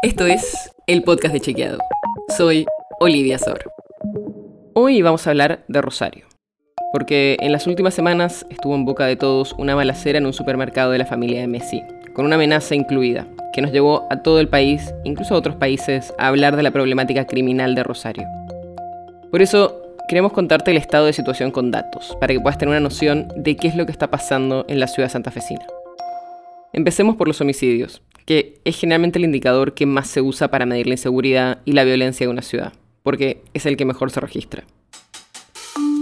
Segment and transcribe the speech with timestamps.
[0.00, 1.78] Esto es el podcast de Chequeado.
[2.36, 2.66] Soy
[3.00, 3.64] Olivia Sor.
[4.72, 6.26] Hoy vamos a hablar de Rosario,
[6.92, 10.92] porque en las últimas semanas estuvo en boca de todos una balacera en un supermercado
[10.92, 11.82] de la familia de Messi,
[12.14, 16.14] con una amenaza incluida, que nos llevó a todo el país, incluso a otros países,
[16.16, 18.28] a hablar de la problemática criminal de Rosario.
[19.32, 22.80] Por eso queremos contarte el estado de situación con datos, para que puedas tener una
[22.80, 25.66] noción de qué es lo que está pasando en la ciudad santafesina.
[26.72, 30.86] Empecemos por los homicidios, que es generalmente el indicador que más se usa para medir
[30.86, 34.64] la inseguridad y la violencia de una ciudad, porque es el que mejor se registra.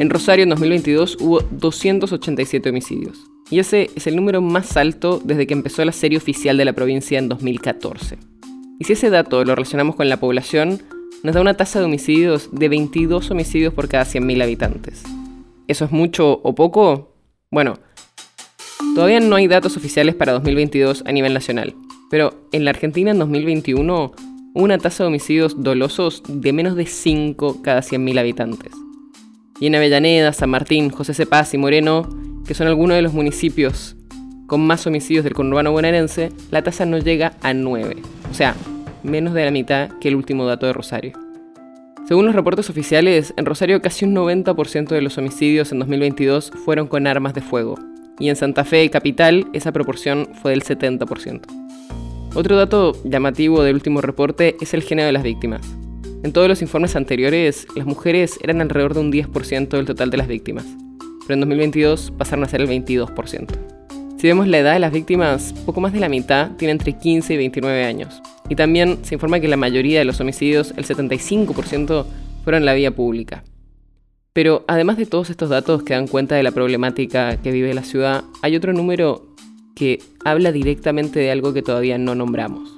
[0.01, 3.17] En Rosario en 2022 hubo 287 homicidios,
[3.49, 6.73] y ese es el número más alto desde que empezó la serie oficial de la
[6.73, 8.19] provincia en 2014.
[8.81, 10.83] Y si ese dato lo relacionamos con la población,
[11.23, 15.05] nos da una tasa de homicidios de 22 homicidios por cada 100.000 habitantes.
[15.69, 17.15] ¿Eso es mucho o poco?
[17.53, 17.79] Bueno,
[18.97, 21.77] todavía no hay datos oficiales para 2022 a nivel nacional,
[22.11, 24.13] pero en la Argentina en 2021
[24.55, 28.73] hubo una tasa de homicidios dolosos de menos de 5 cada 100.000 habitantes.
[29.61, 32.09] Y en Avellaneda, San Martín, José Cepaz y Moreno,
[32.47, 33.97] que son algunos de los municipios
[34.47, 37.97] con más homicidios del conurbano bonaerense, la tasa no llega a 9,
[38.31, 38.55] o sea,
[39.03, 41.13] menos de la mitad que el último dato de Rosario.
[42.07, 46.87] Según los reportes oficiales, en Rosario casi un 90% de los homicidios en 2022 fueron
[46.87, 47.77] con armas de fuego,
[48.21, 51.66] y en Santa Fe Capital esa proporción fue del 70%.
[52.37, 55.63] Otro dato llamativo del último reporte es el género de las víctimas.
[56.23, 60.19] En todos los informes anteriores, las mujeres eran alrededor de un 10% del total de
[60.19, 60.67] las víctimas,
[61.23, 63.47] pero en 2022 pasaron a ser el 22%.
[64.19, 67.33] Si vemos la edad de las víctimas, poco más de la mitad tiene entre 15
[67.33, 68.21] y 29 años.
[68.51, 72.05] Y también se informa que la mayoría de los homicidios, el 75%,
[72.45, 73.45] fueron en la vía pública.
[74.35, 77.83] Pero además de todos estos datos que dan cuenta de la problemática que vive la
[77.83, 79.36] ciudad, hay otro número
[79.77, 82.69] que habla directamente de algo que todavía no nombramos.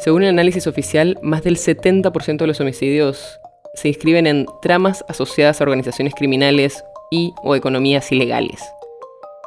[0.00, 3.38] Según el análisis oficial, más del 70% de los homicidios
[3.74, 8.60] se inscriben en tramas asociadas a organizaciones criminales y o economías ilegales.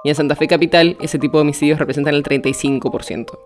[0.03, 3.37] Y en Santa Fe Capital, ese tipo de homicidios representan el 35%.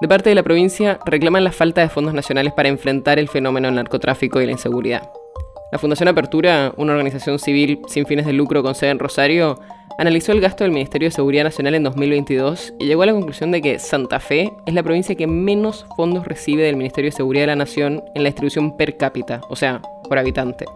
[0.00, 3.68] De parte de la provincia, reclaman la falta de fondos nacionales para enfrentar el fenómeno
[3.68, 5.08] del narcotráfico y la inseguridad.
[5.72, 9.58] La Fundación Apertura, una organización civil sin fines de lucro con sede en Rosario,
[9.96, 13.50] analizó el gasto del Ministerio de Seguridad Nacional en 2022 y llegó a la conclusión
[13.52, 17.44] de que Santa Fe es la provincia que menos fondos recibe del Ministerio de Seguridad
[17.44, 20.66] de la Nación en la distribución per cápita, o sea, por habitante.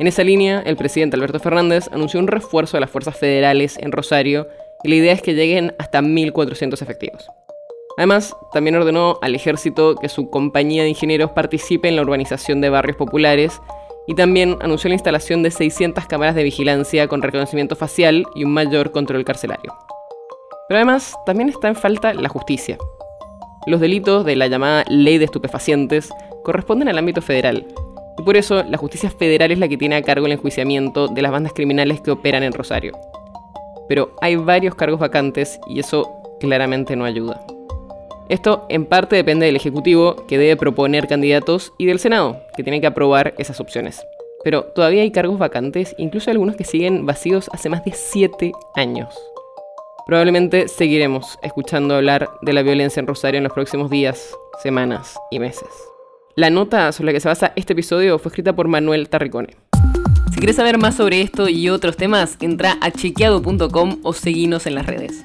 [0.00, 3.92] En esa línea, el presidente Alberto Fernández anunció un refuerzo de las fuerzas federales en
[3.92, 4.48] Rosario
[4.82, 7.30] y la idea es que lleguen hasta 1.400 efectivos.
[7.96, 12.70] Además, también ordenó al ejército que su compañía de ingenieros participe en la urbanización de
[12.70, 13.60] barrios populares
[14.08, 18.52] y también anunció la instalación de 600 cámaras de vigilancia con reconocimiento facial y un
[18.52, 19.74] mayor control carcelario.
[20.66, 22.78] Pero además, también está en falta la justicia.
[23.66, 26.08] Los delitos de la llamada ley de estupefacientes
[26.42, 27.66] corresponden al ámbito federal,
[28.18, 31.22] y por eso la justicia federal es la que tiene a cargo el enjuiciamiento de
[31.22, 32.96] las bandas criminales que operan en Rosario.
[33.90, 37.44] Pero hay varios cargos vacantes y eso claramente no ayuda.
[38.28, 42.80] Esto en parte depende del Ejecutivo, que debe proponer candidatos, y del Senado, que tiene
[42.80, 44.04] que aprobar esas opciones.
[44.44, 49.14] Pero todavía hay cargos vacantes, incluso algunos que siguen vacíos hace más de 7 años.
[50.06, 55.38] Probablemente seguiremos escuchando hablar de la violencia en Rosario en los próximos días, semanas y
[55.38, 55.68] meses.
[56.36, 59.56] La nota sobre la que se basa este episodio fue escrita por Manuel Tarricone.
[60.32, 64.76] Si quieres saber más sobre esto y otros temas, entra a chequeado.com o seguinos en
[64.76, 65.24] las redes.